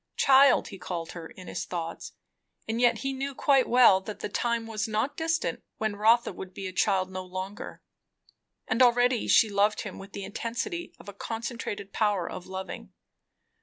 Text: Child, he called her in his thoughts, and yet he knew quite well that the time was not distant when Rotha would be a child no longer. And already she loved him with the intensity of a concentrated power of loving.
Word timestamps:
Child, 0.17 0.69
he 0.69 0.79
called 0.79 1.11
her 1.11 1.27
in 1.27 1.45
his 1.47 1.63
thoughts, 1.65 2.13
and 2.67 2.81
yet 2.81 3.01
he 3.05 3.13
knew 3.13 3.35
quite 3.35 3.69
well 3.69 4.01
that 4.01 4.19
the 4.19 4.29
time 4.29 4.65
was 4.65 4.87
not 4.87 5.15
distant 5.15 5.61
when 5.77 5.95
Rotha 5.95 6.33
would 6.33 6.55
be 6.55 6.65
a 6.65 6.73
child 6.73 7.11
no 7.11 7.23
longer. 7.23 7.83
And 8.67 8.81
already 8.81 9.27
she 9.27 9.47
loved 9.47 9.81
him 9.81 9.99
with 9.99 10.13
the 10.13 10.23
intensity 10.23 10.91
of 10.97 11.07
a 11.07 11.13
concentrated 11.13 11.93
power 11.93 12.27
of 12.27 12.47
loving. 12.47 12.93